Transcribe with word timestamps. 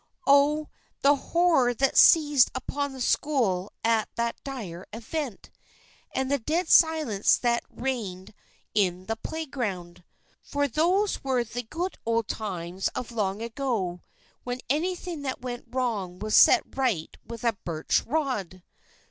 Oh, 0.25 0.67
the 1.03 1.15
horror 1.15 1.75
that 1.75 1.95
seized 1.95 2.49
upon 2.55 2.91
the 2.93 3.01
school 3.01 3.71
at 3.83 4.09
that 4.15 4.43
dire 4.43 4.87
event! 4.91 5.51
and 6.11 6.31
the 6.31 6.39
dead 6.39 6.67
silence 6.69 7.37
that 7.37 7.61
reigned 7.69 8.33
in 8.73 9.05
that 9.05 9.21
playground! 9.21 10.03
For 10.41 10.67
those 10.67 11.23
were 11.23 11.43
the 11.43 11.61
good 11.61 11.99
old 12.03 12.27
times 12.27 12.87
of 12.95 13.11
long 13.11 13.43
ago 13.43 14.01
when 14.43 14.61
anything 14.71 15.21
that 15.21 15.41
went 15.41 15.65
wrong 15.69 16.17
was 16.17 16.33
set 16.33 16.63
right 16.75 17.15
with 17.23 17.43
a 17.43 17.53
birch 17.63 18.01
rod. 18.01 18.63